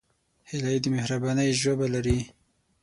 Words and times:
هیلۍ 0.49 0.77
د 0.81 0.85
مهربانۍ 0.95 1.49
ژبه 1.61 1.87
لري 1.93 2.19